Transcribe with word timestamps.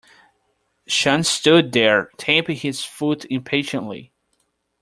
Sean 0.87 1.23
stood 1.23 1.73
there 1.73 2.09
tapping 2.17 2.57
his 2.57 2.83
foot 2.83 3.23
impatiently. 3.25 4.11